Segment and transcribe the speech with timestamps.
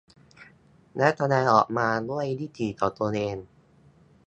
[0.97, 3.35] และแสดงออกมาด้วยวิถีของตัวเอง